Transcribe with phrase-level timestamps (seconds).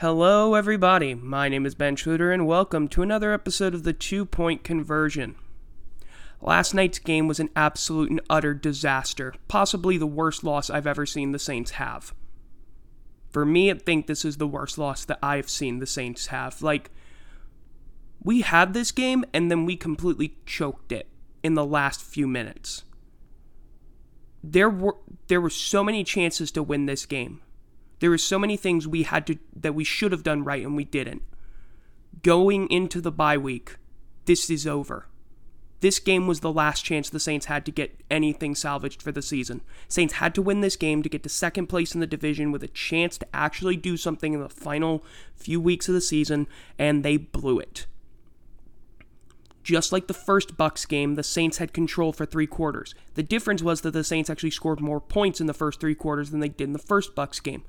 [0.00, 1.12] Hello, everybody.
[1.16, 5.34] My name is Ben Schluter, and welcome to another episode of the Two Point Conversion.
[6.40, 11.04] Last night's game was an absolute and utter disaster, possibly the worst loss I've ever
[11.04, 12.14] seen the Saints have.
[13.30, 16.62] For me, I think this is the worst loss that I've seen the Saints have.
[16.62, 16.92] Like,
[18.22, 21.08] we had this game, and then we completely choked it
[21.42, 22.84] in the last few minutes.
[24.44, 24.94] There were
[25.26, 27.40] there were so many chances to win this game
[28.00, 30.76] there were so many things we had to that we should have done right and
[30.76, 31.22] we didn't.
[32.22, 33.76] Going into the bye week,
[34.24, 35.06] this is over.
[35.80, 39.22] This game was the last chance the Saints had to get anything salvaged for the
[39.22, 39.60] season.
[39.86, 42.64] Saints had to win this game to get to second place in the division with
[42.64, 45.04] a chance to actually do something in the final
[45.36, 46.48] few weeks of the season,
[46.80, 47.86] and they blew it.
[49.62, 52.94] Just like the first Bucks game, the Saints had control for 3 quarters.
[53.14, 56.30] The difference was that the Saints actually scored more points in the first 3 quarters
[56.30, 57.62] than they did in the first Bucks game.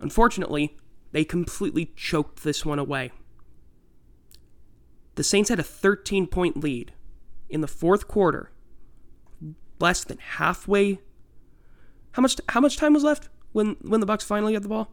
[0.00, 0.76] Unfortunately,
[1.12, 3.12] they completely choked this one away.
[5.16, 6.92] The Saints had a 13 point lead
[7.48, 8.50] in the fourth quarter,
[9.78, 11.00] less than halfway.
[12.12, 14.90] How much how much time was left when when the Bucks finally got the ball?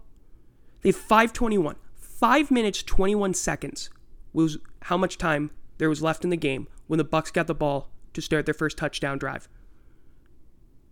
[0.81, 1.75] They had 521.
[1.95, 3.89] 5 minutes 21 seconds
[4.33, 7.55] was how much time there was left in the game when the Bucks got the
[7.55, 9.47] ball to start their first touchdown drive.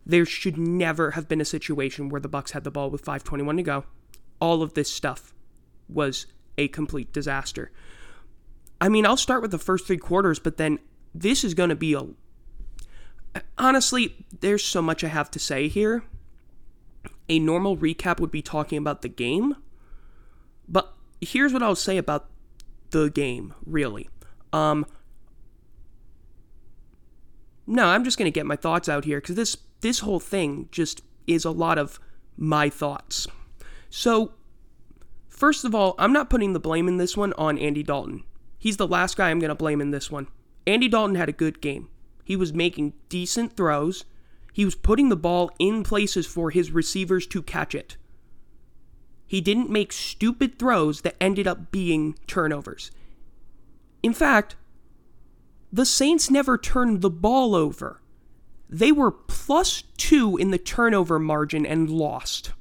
[0.05, 3.57] There should never have been a situation where the Bucks had the ball with 521
[3.57, 3.85] to go
[4.39, 5.33] all of this stuff
[5.87, 6.25] was
[6.57, 7.71] a complete disaster.
[8.79, 10.79] I mean, I'll start with the first three quarters, but then
[11.13, 12.05] this is going to be a.
[13.57, 16.03] Honestly, there's so much I have to say here.
[17.27, 19.55] A normal recap would be talking about the game,
[20.67, 22.29] but here's what I'll say about
[22.91, 24.09] the game, really.
[24.53, 24.85] Um,
[27.67, 30.69] no, I'm just going to get my thoughts out here because this this whole thing
[30.71, 31.99] just is a lot of
[32.37, 33.27] my thoughts.
[33.97, 34.33] So,
[35.29, 38.25] first of all, I'm not putting the blame in this one on Andy Dalton.
[38.59, 40.27] He's the last guy I'm going to blame in this one.
[40.67, 41.87] Andy Dalton had a good game.
[42.25, 44.03] He was making decent throws.
[44.51, 47.95] He was putting the ball in places for his receivers to catch it.
[49.25, 52.91] He didn't make stupid throws that ended up being turnovers.
[54.03, 54.57] In fact,
[55.71, 58.01] the Saints never turned the ball over.
[58.69, 62.51] They were plus two in the turnover margin and lost.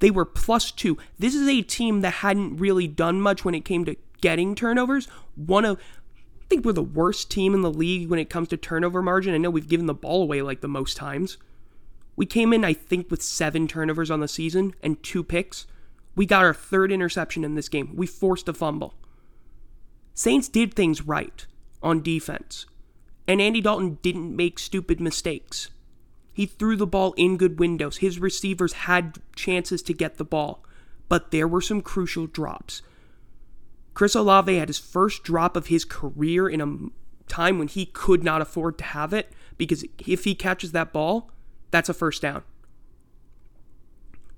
[0.00, 0.98] They were plus two.
[1.18, 5.06] This is a team that hadn't really done much when it came to getting turnovers.
[5.36, 8.56] One of, I think we're the worst team in the league when it comes to
[8.56, 9.34] turnover margin.
[9.34, 11.38] I know we've given the ball away like the most times.
[12.16, 15.66] We came in, I think, with seven turnovers on the season and two picks.
[16.16, 17.94] We got our third interception in this game.
[17.94, 18.94] We forced a fumble.
[20.12, 21.46] Saints did things right
[21.82, 22.66] on defense,
[23.26, 25.70] and Andy Dalton didn't make stupid mistakes.
[26.40, 27.98] He threw the ball in good windows.
[27.98, 30.64] His receivers had chances to get the ball,
[31.06, 32.80] but there were some crucial drops.
[33.92, 38.24] Chris Olave had his first drop of his career in a time when he could
[38.24, 41.30] not afford to have it because if he catches that ball,
[41.70, 42.42] that's a first down.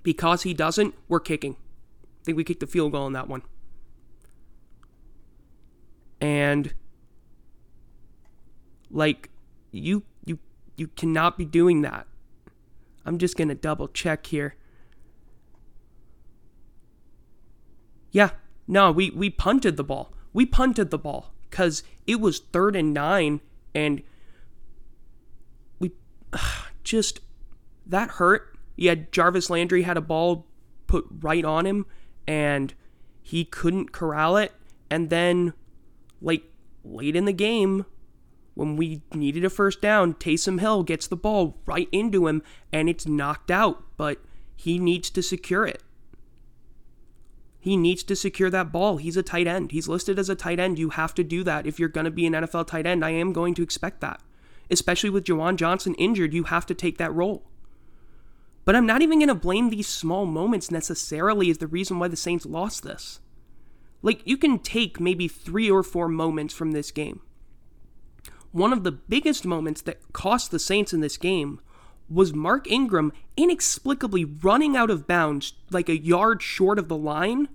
[0.03, 1.53] Because he doesn't, we're kicking.
[1.53, 3.43] I think we kicked the field goal on that one.
[6.21, 6.75] And
[8.91, 9.31] like
[9.71, 10.03] you
[10.77, 12.07] you cannot be doing that.
[13.05, 14.57] I'm just going to double check here.
[18.11, 18.31] Yeah,
[18.69, 20.13] no, we, we punted the ball.
[20.33, 23.41] We punted the ball because it was third and nine,
[23.75, 24.03] and
[25.79, 25.93] we
[26.85, 27.21] just
[27.87, 28.57] that hurt.
[28.77, 30.47] Yeah, Jarvis Landry had a ball
[30.87, 31.87] put right on him,
[32.27, 32.75] and
[33.23, 34.53] he couldn't corral it.
[34.91, 35.55] And then,
[36.21, 36.45] like
[36.85, 37.87] late in the game,
[38.55, 42.43] when we needed a first down, Taysom Hill gets the ball right into him
[42.73, 44.19] and it's knocked out, but
[44.55, 45.83] he needs to secure it.
[47.59, 48.97] He needs to secure that ball.
[48.97, 49.71] He's a tight end.
[49.71, 50.79] He's listed as a tight end.
[50.79, 53.05] You have to do that if you're going to be an NFL tight end.
[53.05, 54.21] I am going to expect that.
[54.69, 57.45] Especially with Juwan Johnson injured, you have to take that role.
[58.65, 62.09] But I'm not even going to blame these small moments necessarily as the reason why
[62.09, 63.21] the Saints lost this.
[64.03, 67.21] Like, you can take maybe three or four moments from this game
[68.53, 71.61] one of the biggest moments that cost the Saints in this game
[72.09, 77.49] was Mark Ingram inexplicably running out of bounds like a yard short of the line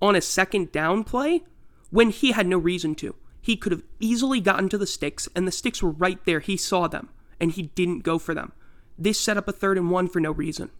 [0.00, 1.42] on a second down play
[1.90, 3.14] when he had no reason to.
[3.40, 6.40] He could have easily gotten to the sticks, and the sticks were right there.
[6.40, 7.08] He saw them,
[7.40, 8.52] and he didn't go for them.
[8.98, 10.70] This set up a third and one for no reason.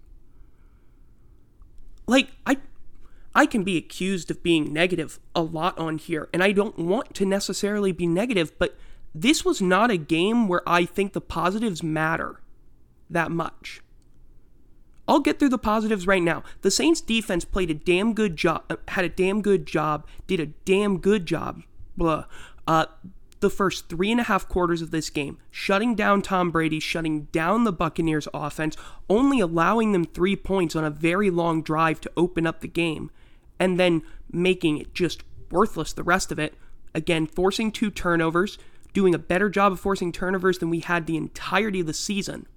[2.07, 2.59] Like, I
[3.35, 7.15] I can be accused of being negative a lot on here, and I don't want
[7.15, 8.77] to necessarily be negative, but
[9.15, 12.41] this was not a game where I think the positives matter
[13.11, 13.81] that much.
[15.07, 16.43] I'll get through the positives right now.
[16.61, 20.39] The Saints defense played a damn good job, uh, had a damn good job, did
[20.39, 21.63] a damn good job,
[21.97, 22.27] blah,
[22.67, 22.85] uh,
[23.41, 27.23] the first three and a half quarters of this game, shutting down Tom Brady, shutting
[27.33, 28.77] down the Buccaneers offense,
[29.09, 33.11] only allowing them three points on a very long drive to open up the game,
[33.59, 36.55] and then making it just worthless the rest of it.
[36.95, 38.59] Again, forcing two turnovers,
[38.99, 42.49] doing a better job of forcing turnovers than we had the entirety of the season.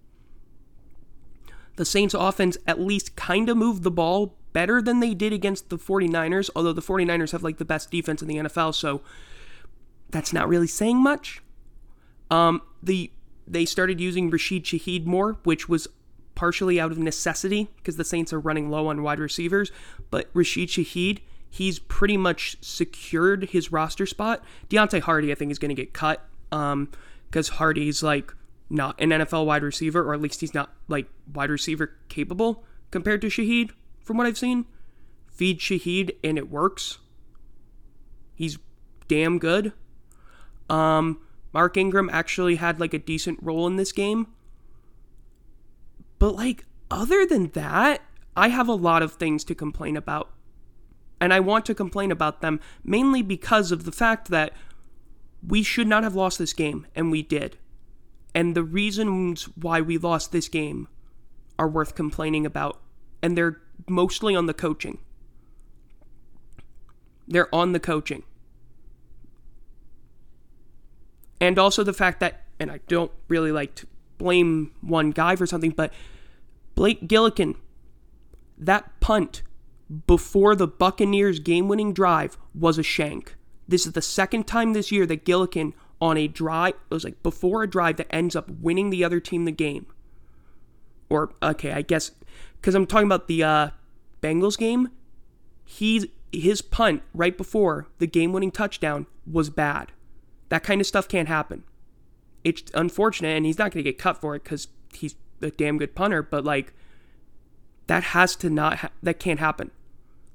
[1.75, 5.69] The Saints offense at least kind of moved the ball better than they did against
[5.69, 9.01] the 49ers, although the 49ers have like the best defense in the NFL, so
[10.09, 11.43] that's not really saying much.
[12.31, 13.11] Um, the
[13.47, 15.87] they started using Rashid Shaheed more, which was
[16.33, 19.71] partially out of necessity because the Saints are running low on wide receivers.
[20.09, 24.43] But Rashid Shaheed, he's pretty much secured his roster spot.
[24.71, 28.33] Deonte Harty, I think, is going to get cut because Harty's like
[28.69, 33.21] not an NFL wide receiver, or at least he's not like wide receiver capable compared
[33.21, 33.71] to Shaheed,
[34.03, 34.65] from what I've seen.
[35.27, 36.99] Feed Shaheed and it works.
[38.35, 38.59] He's
[39.07, 39.73] damn good.
[40.69, 41.19] Um,
[41.53, 44.27] Mark Ingram actually had like a decent role in this game.
[46.19, 48.01] But like other than that,
[48.35, 50.29] I have a lot of things to complain about.
[51.19, 54.53] And I want to complain about them mainly because of the fact that
[55.45, 57.57] we should not have lost this game, and we did.
[58.33, 60.87] And the reasons why we lost this game
[61.59, 62.79] are worth complaining about,
[63.21, 64.99] and they're mostly on the coaching.
[67.27, 68.23] They're on the coaching
[71.41, 73.87] and also the fact that, and I don't really like to
[74.19, 75.91] blame one guy for something, but
[76.75, 77.55] Blake Gillikin,
[78.57, 79.41] that punt
[80.05, 83.35] before the Buccaneers game winning drive was a shank.
[83.71, 85.71] This is the second time this year that Gillikin
[86.01, 89.21] on a drive, it was like before a drive that ends up winning the other
[89.21, 89.85] team the game.
[91.09, 92.11] Or, okay, I guess,
[92.59, 93.69] because I'm talking about the uh,
[94.21, 94.89] Bengals game,
[95.63, 99.93] he's, his punt right before the game winning touchdown was bad.
[100.49, 101.63] That kind of stuff can't happen.
[102.43, 105.77] It's unfortunate, and he's not going to get cut for it because he's a damn
[105.77, 106.21] good punter.
[106.21, 106.73] But like,
[107.87, 108.79] that has to not.
[108.79, 109.71] Ha- that can't happen.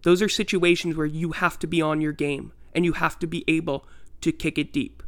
[0.04, 3.26] Those are situations where you have to be on your game and you have to
[3.26, 3.86] be able
[4.20, 5.02] to kick it deep.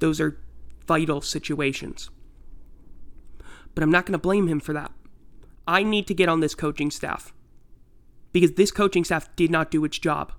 [0.00, 0.38] Those are
[0.86, 2.10] vital situations.
[3.74, 4.92] But I'm not going to blame him for that.
[5.66, 7.32] I need to get on this coaching staff
[8.32, 10.32] because this coaching staff did not do its job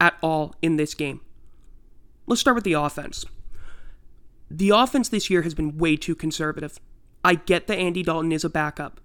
[0.00, 1.20] at all in this game.
[2.26, 3.26] Let's start with the offense.
[4.50, 6.78] The offense this year has been way too conservative.
[7.24, 9.00] I get that Andy Dalton is a backup,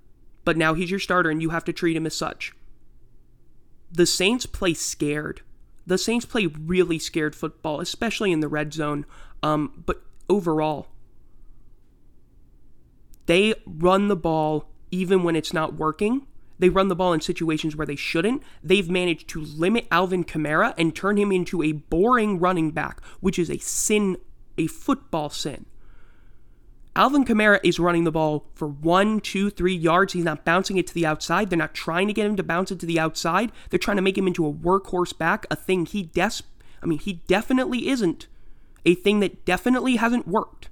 [0.45, 2.53] but now he's your starter and you have to treat him as such.
[3.91, 5.41] The Saints play scared.
[5.87, 9.05] The Saints play really scared football, especially in the red zone.
[9.41, 10.89] Um, but overall,
[13.25, 16.27] they run the ball even when it's not working
[16.59, 18.41] they run the ball in situations where they shouldn't.
[18.63, 23.37] They've managed to limit Alvin Kamara and turn him into a boring running back, which
[23.37, 24.17] is a sin,
[24.57, 25.65] a football sin.
[26.97, 30.13] Alvin Kamara is running the ball for one, two, three yards.
[30.13, 31.51] He's not bouncing it to the outside.
[31.51, 33.51] They're not trying to get him to bounce it to the outside.
[33.69, 36.41] They're trying to make him into a workhorse back, a thing he des
[36.81, 38.25] I mean, he definitely isn't.
[38.83, 40.69] A thing that definitely hasn't worked.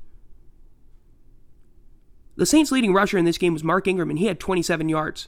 [2.38, 5.28] The Saints' leading rusher in this game was Mark Ingram, and he had 27 yards.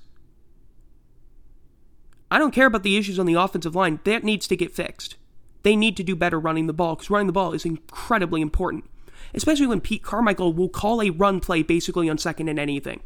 [2.31, 3.99] I don't care about the issues on the offensive line.
[4.03, 5.16] That needs to get fixed.
[5.61, 8.85] They need to do better running the ball because running the ball is incredibly important,
[9.34, 13.02] especially when Pete Carmichael will call a run play basically on second and anything.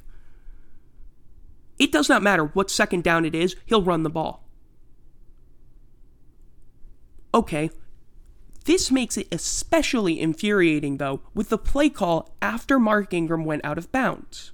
[1.80, 4.48] It does not matter what second down it is, he'll run the ball.
[7.34, 7.72] Okay,
[8.66, 13.78] this makes it especially infuriating, though, with the play call after Mark Ingram went out
[13.78, 14.52] of bounds.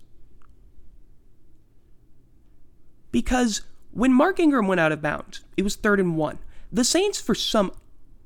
[3.11, 6.39] Because when Mark Ingram went out of bounds, it was third and one.
[6.71, 7.71] The Saints, for some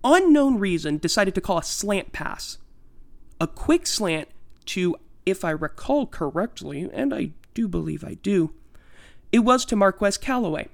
[0.03, 2.57] unknown reason, decided to call a slant pass.
[3.41, 4.29] A quick slant
[4.65, 4.95] to,
[5.25, 8.53] if I recall correctly, and I do believe I do,
[9.31, 10.67] it was to Marquez Callaway,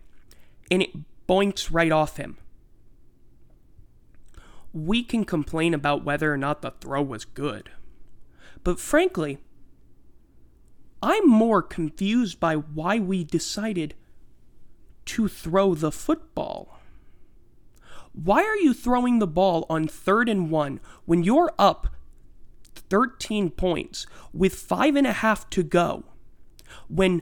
[0.69, 0.91] And it
[1.29, 2.35] boinks right off him.
[4.73, 7.71] We can complain about whether or not the throw was good.
[8.65, 9.37] But frankly,
[11.01, 13.95] I'm more confused by why we decided
[15.05, 16.81] to throw the football.
[18.11, 21.93] Why are you throwing the ball on third and one when you're up
[22.77, 26.03] 13 points with five and a half to go?
[26.87, 27.21] When,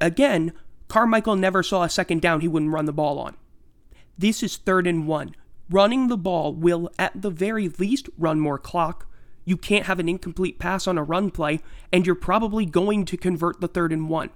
[0.00, 0.52] again,
[0.88, 3.36] Carmichael never saw a second down he wouldn't run the ball on.
[4.18, 5.34] This is third and one.
[5.70, 9.08] Running the ball will, at the very least, run more clock.
[9.44, 11.60] You can't have an incomplete pass on a run play,
[11.92, 14.30] and you're probably going to convert the third and one.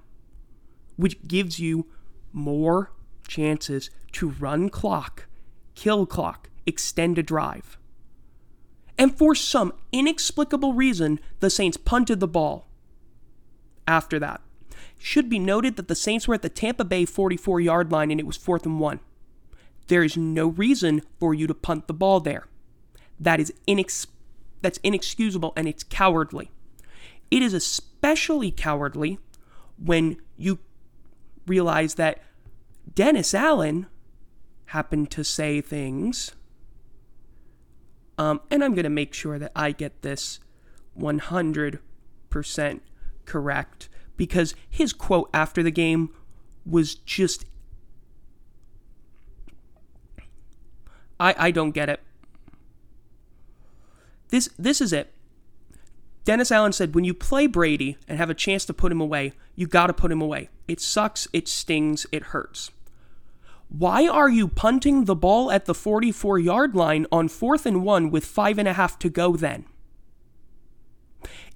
[0.96, 1.86] which gives you
[2.32, 2.92] more
[3.28, 5.26] chances to run clock,
[5.74, 7.78] kill clock, extend a drive.
[8.98, 12.66] And for some inexplicable reason, the Saints punted the ball
[13.86, 14.40] after that.
[14.98, 18.18] Should be noted that the Saints were at the Tampa Bay 44 yard line and
[18.18, 19.00] it was fourth and one.
[19.88, 22.46] There is no reason for you to punt the ball there.
[23.20, 24.06] That is inex-
[24.62, 26.50] that's inexcusable and it's cowardly.
[27.30, 29.18] It is especially cowardly
[29.78, 30.58] when you
[31.46, 32.22] realize that
[32.92, 33.86] Dennis Allen
[34.66, 36.32] happened to say things.
[38.18, 40.40] Um, and I'm going to make sure that I get this
[40.99, 41.80] 100%
[43.25, 46.11] correct because his quote after the game
[46.64, 47.44] was just.
[51.18, 52.00] I, I don't get it.
[54.28, 55.12] This this is it.
[56.25, 59.32] Dennis Allen said when you play Brady and have a chance to put him away,
[59.54, 60.49] you got to put him away.
[60.66, 62.73] It sucks, it stings, it hurts.
[63.68, 68.11] Why are you punting the ball at the 44 yard line on fourth and one
[68.11, 69.64] with five and a half to go then?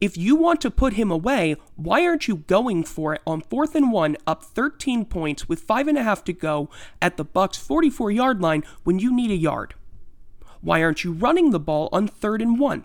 [0.00, 3.74] If you want to put him away, why aren't you going for it on fourth
[3.74, 6.68] and one, up 13 points with five and a half to go
[7.02, 9.74] at the Bucks 44 yard line when you need a yard?
[10.62, 12.84] Why aren't you running the ball on third and one?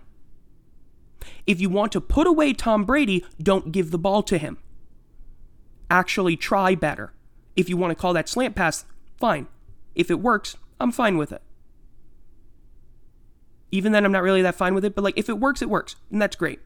[1.47, 4.57] If you want to put away Tom Brady, don't give the ball to him.
[5.89, 7.13] Actually, try better.
[7.55, 8.85] If you want to call that slant pass,
[9.17, 9.47] fine.
[9.93, 11.41] If it works, I'm fine with it.
[13.71, 15.69] Even then, I'm not really that fine with it, but like if it works, it
[15.69, 16.59] works, and that's great.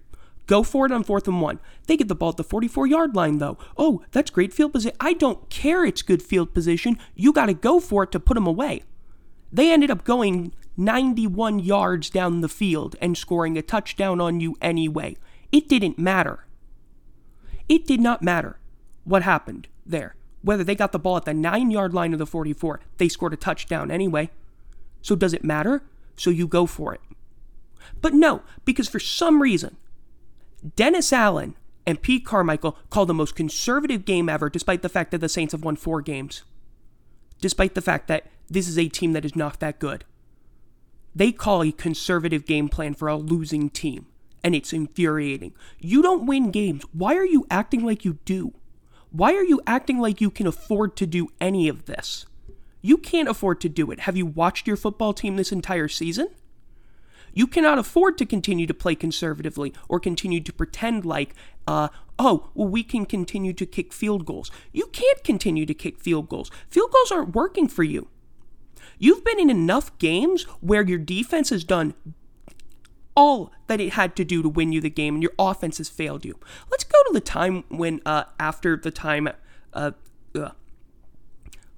[0.49, 1.59] Go for it on fourth and one.
[1.85, 3.59] They get the ball at the 44 yard line, though.
[3.77, 4.97] Oh, that's great field position.
[4.99, 6.97] I don't care it's good field position.
[7.15, 8.81] You got to go for it to put them away.
[9.51, 14.55] They ended up going 91 yards down the field and scoring a touchdown on you
[14.59, 15.17] anyway.
[15.51, 16.45] It didn't matter.
[17.67, 18.59] It did not matter
[19.03, 20.15] what happened there.
[20.41, 23.33] Whether they got the ball at the 9 yard line of the 44, they scored
[23.33, 24.29] a touchdown anyway.
[25.01, 25.83] So does it matter?
[26.15, 27.01] So you go for it.
[28.01, 29.77] But no, because for some reason,
[30.75, 31.55] Dennis Allen
[31.85, 35.53] and Pete Carmichael call the most conservative game ever, despite the fact that the Saints
[35.53, 36.43] have won four games.
[37.41, 40.03] Despite the fact that this is a team that is not that good.
[41.15, 44.07] They call a conservative game plan for a losing team,
[44.43, 45.53] and it's infuriating.
[45.79, 46.83] You don't win games.
[46.93, 48.53] Why are you acting like you do?
[49.11, 52.25] Why are you acting like you can afford to do any of this?
[52.81, 54.01] You can't afford to do it.
[54.01, 56.29] Have you watched your football team this entire season?
[57.33, 61.35] You cannot afford to continue to play conservatively or continue to pretend like,
[61.67, 64.51] uh, oh, well, we can continue to kick field goals.
[64.71, 66.51] You can't continue to kick field goals.
[66.69, 68.07] Field goals aren't working for you.
[68.97, 71.93] You've been in enough games where your defense has done
[73.15, 75.89] all that it had to do to win you the game and your offense has
[75.89, 76.39] failed you.
[76.71, 79.29] Let's go to the time when, uh, after the time,
[79.73, 79.91] uh,
[80.35, 80.51] uh,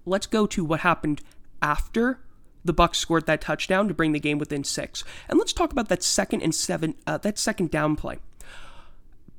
[0.05, 1.21] let's go to what happened
[1.61, 2.19] after
[2.63, 5.03] the Bucks scored that touchdown to bring the game within six.
[5.27, 8.19] And let's talk about that second and seven, uh, that second down play.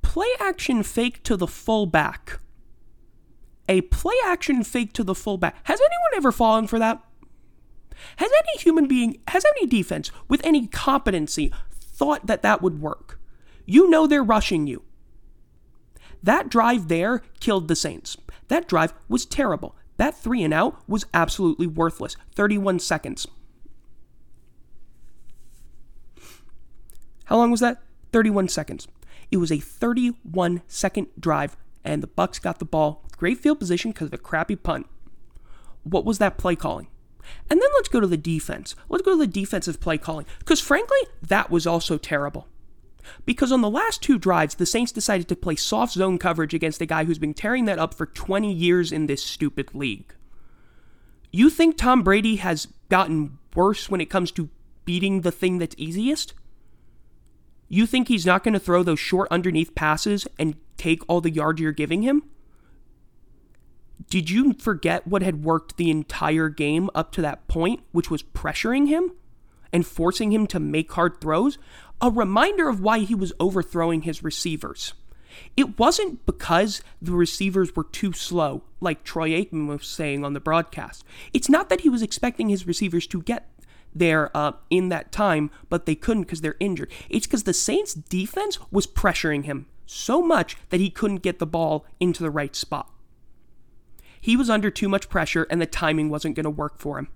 [0.02, 2.40] Play action fake to the fullback.
[3.68, 5.56] A play action fake to the fullback.
[5.64, 7.00] Has anyone ever fallen for that?
[8.16, 11.52] Has any human being, has any defense with any competency
[12.02, 13.20] thought that that would work?
[13.64, 14.82] You know they're rushing you.
[16.20, 18.16] That drive there killed the Saints.
[18.48, 19.76] That drive was terrible.
[19.98, 22.16] That three and out was absolutely worthless.
[22.34, 23.28] 31 seconds.
[27.26, 27.80] How long was that?
[28.12, 28.88] 31 seconds.
[29.30, 33.92] It was a 31 second drive, and the Bucks got the ball great field position
[33.92, 34.88] because of a crappy punt.
[35.84, 36.88] What was that play calling?
[37.50, 38.74] And then let's go to the defense.
[38.88, 40.26] Let's go to the defensive play calling.
[40.38, 42.48] Because frankly, that was also terrible.
[43.24, 46.80] Because on the last two drives, the Saints decided to play soft zone coverage against
[46.80, 50.14] a guy who's been tearing that up for 20 years in this stupid league.
[51.30, 54.50] You think Tom Brady has gotten worse when it comes to
[54.84, 56.34] beating the thing that's easiest?
[57.68, 61.30] You think he's not going to throw those short underneath passes and take all the
[61.30, 62.22] yards you're giving him?
[64.12, 68.22] Did you forget what had worked the entire game up to that point, which was
[68.22, 69.12] pressuring him
[69.72, 71.56] and forcing him to make hard throws?
[71.98, 74.92] A reminder of why he was overthrowing his receivers.
[75.56, 80.40] It wasn't because the receivers were too slow, like Troy Aikman was saying on the
[80.40, 81.04] broadcast.
[81.32, 83.48] It's not that he was expecting his receivers to get
[83.94, 86.92] there uh, in that time, but they couldn't because they're injured.
[87.08, 91.46] It's because the Saints' defense was pressuring him so much that he couldn't get the
[91.46, 92.91] ball into the right spot.
[94.22, 97.08] He was under too much pressure and the timing wasn't going to work for him.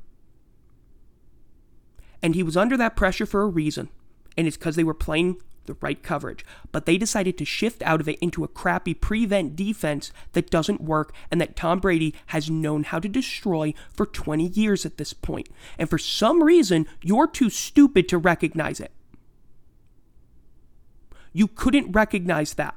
[2.21, 3.91] And he was under that pressure for a reason,
[4.37, 5.37] and it's because they were playing
[5.67, 9.55] the right coverage, but they decided to shift out of it into a crappy prevent
[9.55, 14.49] defense that doesn't work and that Tom Brady has known how to destroy for 20
[14.49, 15.49] years at this point.
[15.79, 18.91] And for some reason, you're too stupid to recognize it.
[21.33, 22.75] You couldn't recognize that,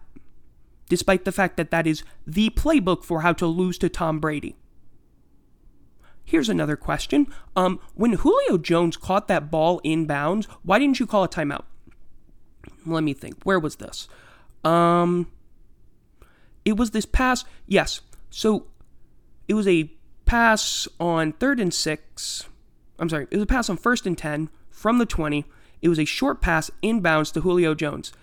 [0.90, 4.56] despite the fact that that is the playbook for how to lose to Tom Brady.
[6.26, 7.28] Here's another question.
[7.56, 11.64] Um, when Julio Jones caught that ball inbounds, why didn't you call a timeout?
[12.86, 13.44] Let me think.
[13.44, 14.08] Where was this?
[14.64, 15.32] Um,
[16.66, 17.46] it was this pass.
[17.66, 18.02] Yes.
[18.30, 18.68] So
[19.48, 19.92] it was a
[20.26, 22.46] pass on third and six.
[23.00, 23.28] I'm sorry.
[23.32, 25.46] It was a pass on first and 10 from the 20.
[25.82, 28.14] It was a short pass inbounds to Julio Jones.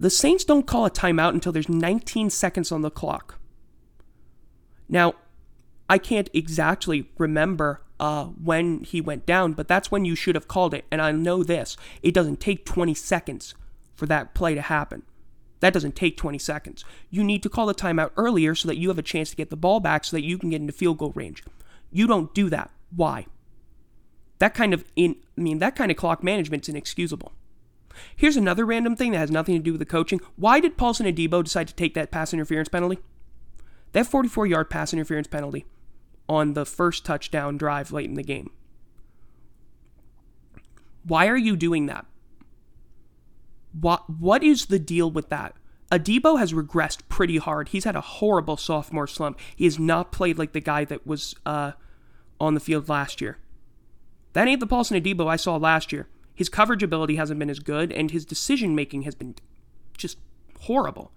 [0.00, 3.38] The Saints don't call a timeout until there's 19 seconds on the clock.
[4.88, 5.14] Now,
[5.90, 10.46] I can't exactly remember uh, when he went down, but that's when you should have
[10.46, 10.84] called it.
[10.90, 13.54] And I know this it doesn't take 20 seconds
[13.94, 15.02] for that play to happen.
[15.60, 16.84] That doesn't take 20 seconds.
[17.10, 19.50] You need to call the timeout earlier so that you have a chance to get
[19.50, 21.42] the ball back so that you can get into field goal range.
[21.90, 22.70] You don't do that.
[22.94, 23.26] Why?
[24.38, 27.32] That kind of in I mean that kind of clock management's inexcusable.
[28.16, 30.20] Here's another random thing that has nothing to do with the coaching.
[30.36, 32.98] Why did Paulson Adebo decide to take that pass interference penalty?
[33.92, 35.66] That 44 yard pass interference penalty
[36.28, 38.50] on the first touchdown drive late in the game.
[41.04, 42.04] Why are you doing that?
[43.72, 45.54] What what is the deal with that?
[45.90, 47.68] Adebo has regressed pretty hard.
[47.68, 49.38] He's had a horrible sophomore slump.
[49.56, 51.72] He has not played like the guy that was uh,
[52.38, 53.38] on the field last year.
[54.34, 56.08] That ain't the Paulson Adebo I saw last year.
[56.38, 59.34] His coverage ability hasn't been as good, and his decision making has been
[59.96, 60.18] just
[60.60, 61.10] horrible.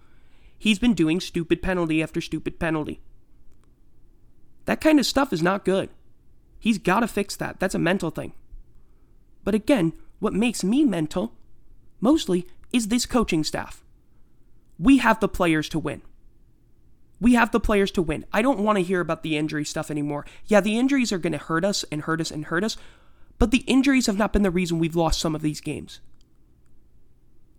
[0.58, 3.02] He's been doing stupid penalty after stupid penalty.
[4.66, 5.92] That kind of stuff is not good.
[6.58, 7.60] He's got to fix that.
[7.60, 8.34] That's a mental thing.
[9.44, 11.36] But again, what makes me mental
[12.00, 13.84] mostly is this coaching staff.
[14.80, 16.02] We have the players to win.
[17.20, 18.26] We have the players to win.
[18.34, 20.26] I don't want to hear about the injury stuff anymore.
[20.48, 22.76] Yeah, the injuries are going to hurt us and hurt us and hurt us,
[23.42, 26.00] but the injuries have not been the reason we've lost some of these games.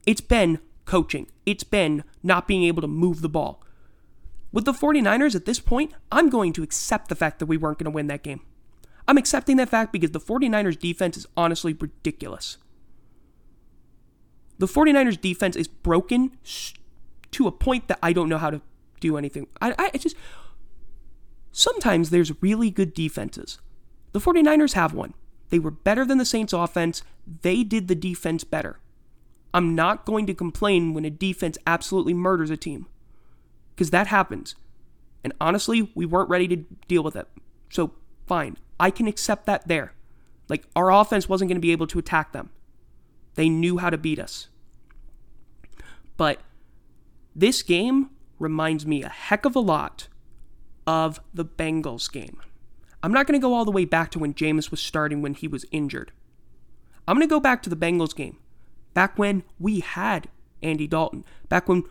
[0.07, 3.61] It's been coaching, it's been not being able to move the ball.
[4.53, 7.79] With the 49ers at this point, I'm going to accept the fact that we weren't
[7.79, 8.43] going to win that game.
[9.09, 12.59] I'm accepting that fact because the 49ers defense is honestly ridiculous.
[14.59, 16.39] The 49ers defense is broken
[17.33, 18.61] to a point that I don't know how to
[19.01, 19.49] do anything.
[19.61, 20.15] I, I just.
[21.51, 23.59] Sometimes there's really good defenses.
[24.13, 25.15] The 49ers have one.
[25.53, 27.03] They were better than the Saints offense.
[27.43, 28.79] They did the defense better.
[29.53, 32.87] I'm not going to complain when a defense absolutely murders a team.
[33.75, 34.55] Because that happens.
[35.23, 36.57] And honestly, we weren't ready to
[36.89, 37.29] deal with it.
[37.69, 37.93] So,
[38.27, 38.57] fine.
[38.81, 39.93] I can accept that there.
[40.49, 42.49] Like, our offense wasn't going to be able to attack them.
[43.35, 44.49] They knew how to beat us.
[46.17, 46.41] But
[47.37, 50.09] this game reminds me a heck of a lot
[50.87, 52.41] of the Bengals game.
[53.03, 55.35] I'm not going to go all the way back to when Jameis was starting when
[55.35, 56.13] he was injured.
[57.07, 58.39] I'm going to go back to the Bengals game.
[58.95, 60.29] Back when we had
[60.63, 61.25] Andy Dalton.
[61.49, 61.85] Back when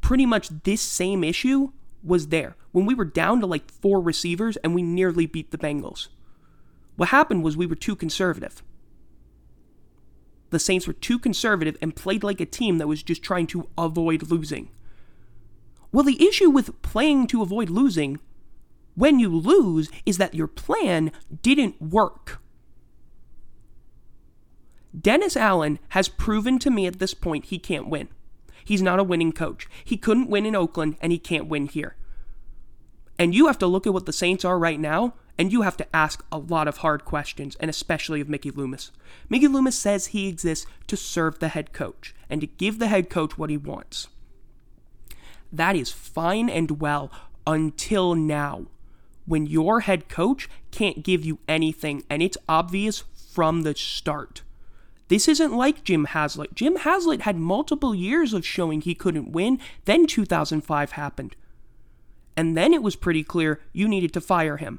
[0.00, 1.72] pretty much this same issue
[2.02, 2.56] was there.
[2.70, 6.08] When we were down to like four receivers and we nearly beat the Bengals.
[6.96, 8.62] What happened was we were too conservative
[10.52, 13.68] the Saints were too conservative and played like a team that was just trying to
[13.76, 14.68] avoid losing.
[15.90, 18.20] Well, the issue with playing to avoid losing
[18.94, 22.40] when you lose is that your plan didn't work.
[24.98, 28.08] Dennis Allen has proven to me at this point he can't win.
[28.64, 29.66] He's not a winning coach.
[29.84, 31.96] He couldn't win in Oakland, and he can't win here.
[33.18, 35.76] And you have to look at what the Saints are right now and you have
[35.76, 38.90] to ask a lot of hard questions, and especially of Mickey Loomis.
[39.28, 43.08] Mickey Loomis says he exists to serve the head coach and to give the head
[43.08, 44.08] coach what he wants.
[45.52, 47.10] That is fine and well
[47.46, 48.66] until now,
[49.26, 54.42] when your head coach can't give you anything, and it's obvious from the start.
[55.08, 56.54] This isn't like Jim Haslett.
[56.54, 61.36] Jim Haslett had multiple years of showing he couldn't win, then 2005 happened.
[62.36, 64.78] And then it was pretty clear you needed to fire him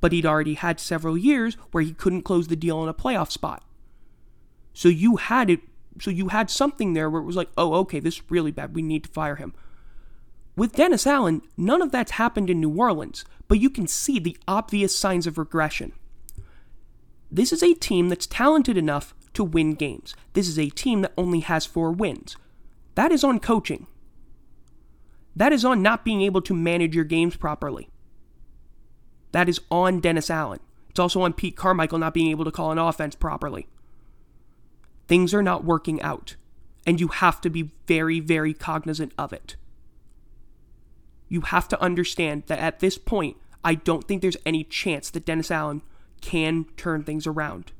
[0.00, 3.30] but he'd already had several years where he couldn't close the deal in a playoff
[3.30, 3.64] spot.
[4.72, 5.60] So you had it
[6.00, 8.74] so you had something there where it was like, "Oh, okay, this is really bad.
[8.74, 9.54] We need to fire him."
[10.56, 14.38] With Dennis Allen, none of that's happened in New Orleans, but you can see the
[14.48, 15.92] obvious signs of regression.
[17.30, 20.14] This is a team that's talented enough to win games.
[20.32, 22.36] This is a team that only has 4 wins.
[22.94, 23.86] That is on coaching.
[25.34, 27.90] That is on not being able to manage your games properly.
[29.32, 30.60] That is on Dennis Allen.
[30.88, 33.68] It's also on Pete Carmichael not being able to call an offense properly.
[35.06, 36.36] Things are not working out.
[36.86, 39.56] And you have to be very, very cognizant of it.
[41.28, 45.24] You have to understand that at this point, I don't think there's any chance that
[45.24, 45.82] Dennis Allen
[46.20, 47.72] can turn things around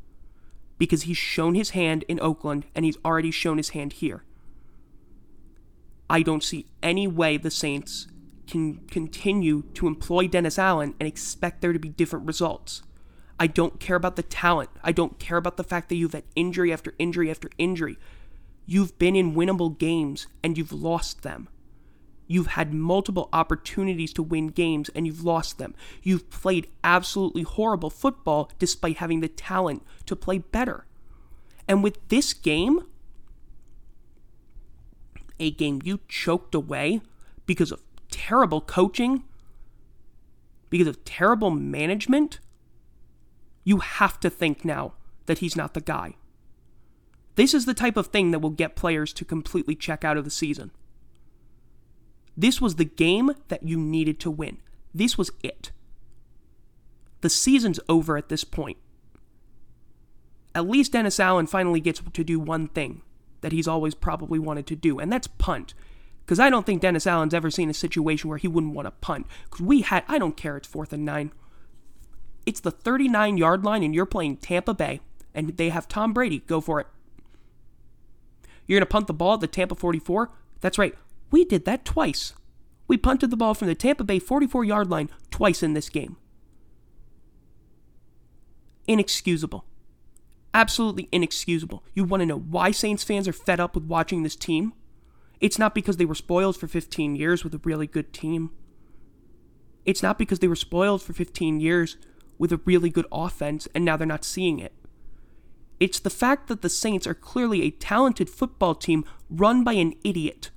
[0.79, 4.25] because he's shown his hand in Oakland and he's already shown his hand here.
[6.09, 8.09] I don't see any way the Saints
[8.47, 12.83] can continue to employ Dennis Allen and expect there to be different results.
[13.39, 14.71] I don't care about the talent.
[14.83, 17.99] I don't care about the fact that you've had injury after injury after injury.
[18.67, 21.49] You've been in winnable games and you've lost them.
[22.27, 25.75] You've had multiple opportunities to win games and you've lost them.
[26.03, 30.87] You've played absolutely horrible football despite having the talent to play better.
[31.69, 32.81] And with this game,
[35.39, 37.01] a game you choked away
[37.45, 39.23] because of terrible coaching,
[40.71, 42.41] because of terrible management,
[43.65, 44.95] you have to think now
[45.27, 46.15] that he's not the guy.
[47.35, 50.25] This is the type of thing that will get players to completely check out of
[50.25, 50.71] the season.
[52.37, 54.59] This was the game that you needed to win.
[54.95, 55.71] This was it.
[57.23, 58.77] The season's over at this point.
[60.55, 63.03] At least Dennis Allen finally gets to do one thing
[63.41, 65.75] that he's always probably wanted to do, and that's punt.
[66.25, 68.91] Because I don't think Dennis Allen's ever seen a situation where he wouldn't want to
[68.91, 69.27] punt.
[69.45, 71.31] Because we had, I don't care, it's fourth and nine.
[72.47, 75.01] It's the 39 yard line, and you're playing Tampa Bay,
[75.35, 76.41] and they have Tom Brady.
[76.41, 76.87] Go for it.
[78.67, 80.31] You're going to punt the ball at the Tampa 44?
[80.61, 80.95] That's right.
[81.31, 82.35] We did that twice.
[82.89, 86.17] We punted the ball from the Tampa Bay 44 yard line twice in this game.
[88.87, 89.65] Inexcusable.
[90.55, 91.83] Absolutely inexcusable.
[91.95, 94.73] You want to know why Saints fans are fed up with watching this team?
[95.41, 98.51] It's not because they were spoiled for 15 years with a really good team.
[99.85, 101.97] It's not because they were spoiled for 15 years
[102.39, 104.73] with a really good offense and now they're not seeing it.
[105.79, 109.95] It's the fact that the Saints are clearly a talented football team run by an
[110.05, 110.51] idiot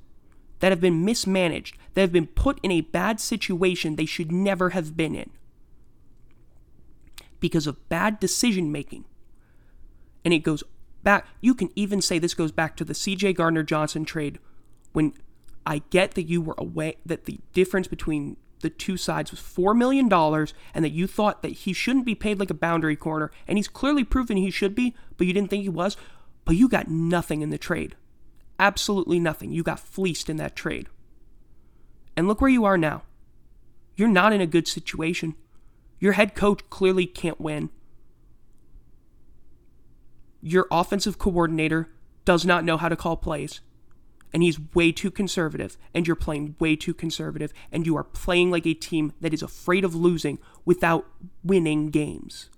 [0.60, 4.72] that have been mismanaged, that have been put in a bad situation they should never
[4.72, 5.30] have been in
[7.40, 9.06] because of bad decision making.
[10.26, 10.64] And it goes
[11.04, 14.40] back, you can even say this goes back to the CJ Gardner Johnson trade
[14.92, 15.14] when
[15.66, 19.78] I get that you were away, that the difference between the two sides was $4
[19.78, 23.58] million and that you thought that he shouldn't be paid like a boundary corner, and
[23.58, 25.96] he's clearly proven he should be, but you didn't think he was,
[26.44, 27.96] but you got nothing in the trade.
[28.60, 29.52] Absolutely nothing.
[29.52, 30.88] You got fleeced in that trade.
[32.16, 33.04] And look where you are now.
[33.96, 35.36] You're not in a good situation.
[36.00, 37.70] Your head coach clearly can't win.
[40.42, 41.90] Your offensive coordinator
[42.26, 43.62] does not know how to call plays.
[44.32, 48.52] And he's way too conservative, and you're playing way too conservative, and you are playing
[48.52, 51.08] like a team that is afraid of losing without
[51.44, 52.50] winning games.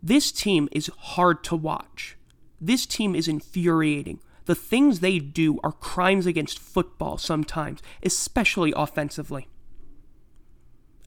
[0.00, 2.16] This team is hard to watch.
[2.64, 4.20] This team is infuriating.
[4.44, 9.48] The things they do are crimes against football sometimes, especially offensively.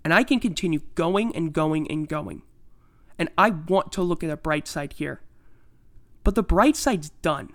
[0.03, 2.41] And I can continue going and going and going.
[3.17, 5.21] And I want to look at a bright side here.
[6.25, 7.51] But the bright side's done.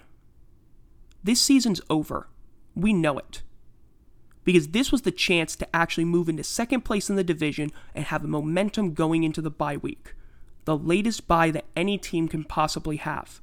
[1.23, 2.31] This season's over.
[2.75, 3.43] We know it.
[4.45, 8.07] Because this was the chance to actually move into second place in the division and
[8.07, 10.15] have a momentum going into the bye week.
[10.65, 13.43] The latest bye that any team can possibly have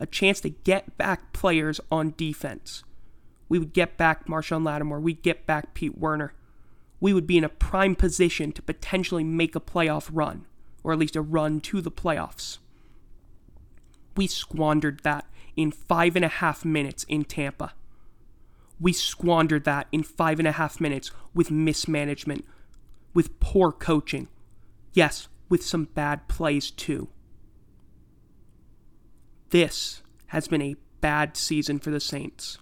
[0.00, 2.82] a chance to get back players on defense.
[3.48, 5.00] We would get back Marshon Lattimore.
[5.00, 6.32] We'd get back Pete Werner.
[7.00, 10.46] We would be in a prime position to potentially make a playoff run,
[10.82, 12.58] or at least a run to the playoffs.
[14.16, 17.74] We squandered that in five and a half minutes in Tampa.
[18.80, 22.44] We squandered that in five and a half minutes with mismanagement,
[23.12, 24.28] with poor coaching.
[24.92, 27.08] Yes, with some bad plays too.
[29.50, 32.58] This has been a bad season for the Saints.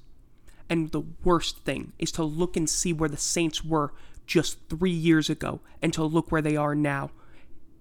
[0.71, 3.93] And the worst thing is to look and see where the Saints were
[4.27, 7.11] just three years ago and to look where they are now.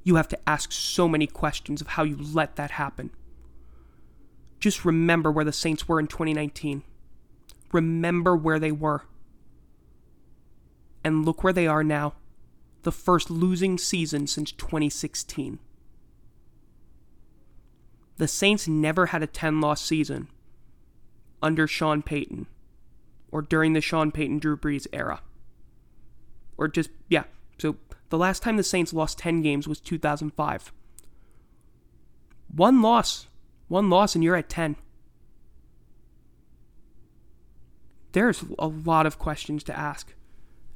[0.04, 3.12] You have to ask so many questions of how you let that happen.
[4.60, 6.84] Just remember where the Saints were in 2019.
[7.72, 9.04] Remember where they were.
[11.04, 12.16] And look where they are now.
[12.84, 15.60] The first losing season since 2016.
[18.18, 20.28] The Saints never had a 10 loss season
[21.42, 22.48] under Sean Payton
[23.32, 25.22] or during the Sean Payton Drew Brees era.
[26.58, 27.26] Or just, yeah.
[27.60, 27.78] So
[28.10, 30.72] the last time the Saints lost 10 games was 2005.
[32.56, 33.28] One loss.
[33.68, 34.78] One loss, and you're at 10.
[38.14, 40.14] There's a lot of questions to ask.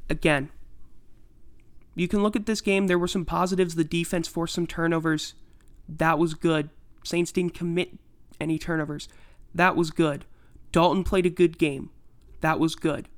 [0.09, 0.49] Again,
[1.95, 2.87] you can look at this game.
[2.87, 3.75] There were some positives.
[3.75, 5.33] The defense forced some turnovers.
[5.87, 6.69] That was good.
[7.03, 7.97] Saints didn't commit
[8.39, 9.07] any turnovers.
[9.53, 10.25] That was good.
[10.71, 11.89] Dalton played a good game.
[12.41, 13.09] That was good.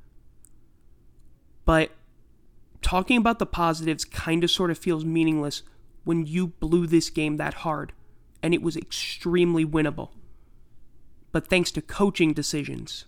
[1.65, 1.91] But
[2.81, 5.63] talking about the positives kind of sort of feels meaningless
[6.03, 7.93] when you blew this game that hard
[8.41, 10.09] and it was extremely winnable.
[11.31, 13.05] But thanks to coaching decisions,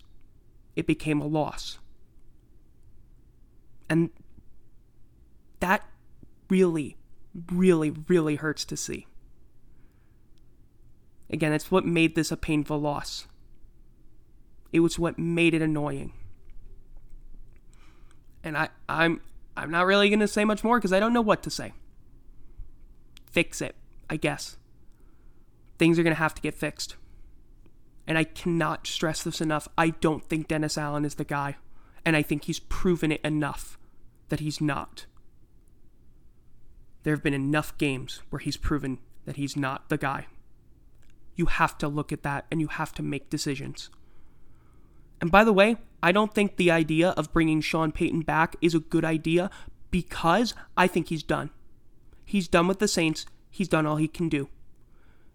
[0.74, 1.78] it became a loss.
[3.88, 4.10] And
[5.60, 5.82] that
[6.48, 6.96] really,
[7.52, 9.06] really, really hurts to see.
[11.30, 13.26] Again, it's what made this a painful loss.
[14.72, 16.12] It was what made it annoying.
[18.44, 19.20] And I, I'm
[19.56, 21.72] I'm not really gonna say much more because I don't know what to say.
[23.30, 23.74] Fix it,
[24.08, 24.56] I guess.
[25.78, 26.96] Things are gonna have to get fixed.
[28.06, 29.66] And I cannot stress this enough.
[29.76, 31.56] I don't think Dennis Allen is the guy.
[32.04, 33.78] And I think he's proven it enough
[34.28, 35.06] that he's not.
[37.02, 40.26] There have been enough games where he's proven that he's not the guy.
[41.36, 43.90] You have to look at that and you have to make decisions.
[45.20, 48.74] And by the way, I don't think the idea of bringing Sean Payton back is
[48.74, 49.50] a good idea
[49.90, 51.50] because I think he's done.
[52.24, 54.48] He's done with the Saints, he's done all he can do.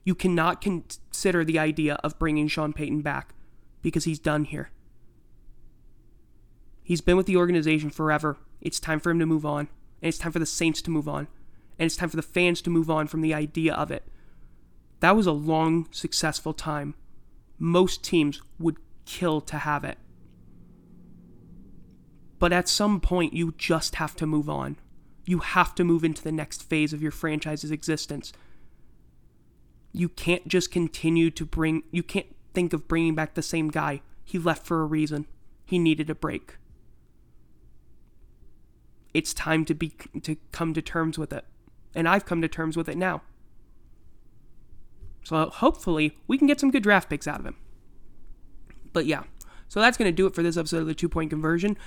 [0.04, 3.34] You cannot consider the idea of bringing Sean Payton back
[3.82, 4.72] because he's done here.
[6.84, 8.38] He's been with the organization forever.
[8.60, 9.70] It's time for him to move on.
[10.02, 11.28] And it's time for the Saints to move on.
[11.78, 14.04] And it's time for the fans to move on from the idea of it.
[15.02, 16.94] That was a long, successful time.
[17.60, 19.98] Most teams would kill to have it.
[22.40, 24.78] But at some point, you just have to move on.
[25.26, 28.32] You have to move into the next phase of your franchise's existence.
[29.92, 34.02] You can't just continue to bring, you can't think of bringing back the same guy.
[34.24, 35.28] He left for a reason.
[35.66, 36.58] He needed a break.
[39.14, 41.46] It's time to be to come to terms with it.
[41.94, 43.22] And I've come to terms with it now.
[45.24, 47.56] So hopefully we can get some good draft picks out of him.
[48.94, 49.24] But yeah,
[49.68, 51.78] so that's going to do it for this episode of the two point conversion.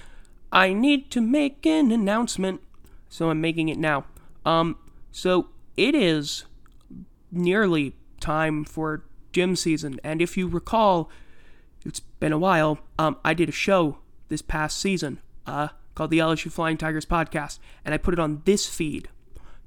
[0.53, 2.61] I need to make an announcement,
[3.09, 4.05] so I'm making it now.
[4.47, 4.79] Um,
[5.11, 6.45] so it is
[7.31, 11.11] nearly time for gym season, and if you recall,
[11.85, 12.79] it's been a while.
[12.99, 17.59] Um, I did a show this past season, uh, called the LSU Flying Tigers podcast,
[17.85, 19.09] and I put it on this feed.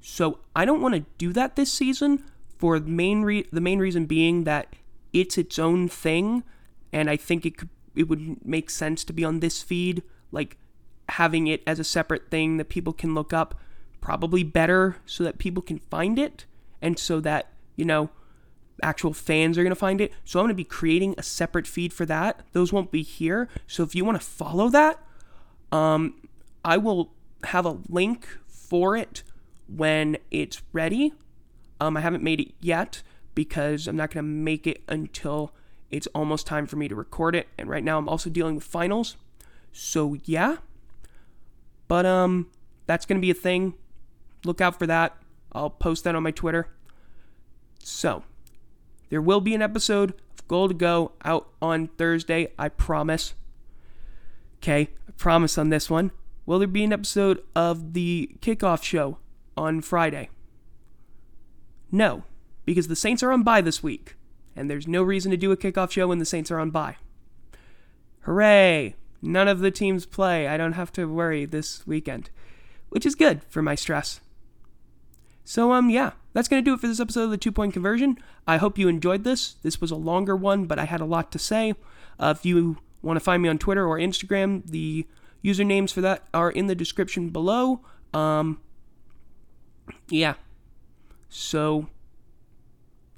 [0.01, 2.23] So I don't want to do that this season
[2.57, 4.73] for the main re- the main reason being that
[5.13, 6.43] it's its own thing
[6.91, 10.57] and I think it could it would make sense to be on this feed, like
[11.09, 13.55] having it as a separate thing that people can look up,
[14.01, 16.45] probably better so that people can find it
[16.81, 18.09] and so that, you know,
[18.83, 20.13] actual fans are going to find it.
[20.23, 22.41] So I'm going to be creating a separate feed for that.
[22.53, 23.49] Those won't be here.
[23.65, 24.99] So if you want to follow that,
[25.71, 26.13] um
[26.63, 27.13] I will
[27.45, 29.23] have a link for it
[29.67, 31.13] when it's ready.
[31.79, 33.01] Um I haven't made it yet
[33.35, 35.53] because I'm not going to make it until
[35.91, 37.47] it's almost time for me to record it.
[37.57, 39.15] And right now I'm also dealing with finals.
[39.71, 40.57] So yeah.
[41.87, 42.47] But um
[42.87, 43.75] that's going to be a thing.
[44.43, 45.15] Look out for that.
[45.51, 46.69] I'll post that on my Twitter.
[47.83, 48.23] So,
[49.09, 53.33] there will be an episode of Goal to Go out on Thursday, I promise.
[54.57, 56.11] Okay, I promise on this one.
[56.45, 59.17] Will there be an episode of the kickoff show
[59.55, 60.29] on Friday?
[61.91, 62.23] No,
[62.65, 64.15] because the Saints are on bye this week
[64.57, 66.97] and there's no reason to do a kickoff show when the Saints are on bye.
[68.21, 68.95] Hooray!
[69.21, 70.47] None of the teams play.
[70.47, 72.31] I don't have to worry this weekend,
[72.89, 74.19] which is good for my stress.
[75.45, 77.73] So, um, yeah, that's going to do it for this episode of the two point
[77.73, 78.17] conversion.
[78.47, 79.53] I hope you enjoyed this.
[79.63, 81.73] This was a longer one, but I had a lot to say.
[82.19, 85.07] Uh, if you want to find me on Twitter or Instagram, the
[85.43, 87.81] usernames for that are in the description below.
[88.13, 88.59] Um,
[90.09, 90.33] yeah.
[91.29, 91.87] So,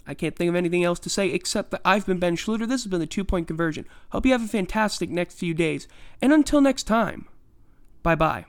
[0.08, 2.68] I can't think of anything else to say except that I've been Ben Schluter.
[2.68, 3.86] This has been the two point conversion.
[4.10, 5.88] Hope you have a fantastic next few days.
[6.22, 7.28] And until next time,
[8.02, 8.46] bye bye.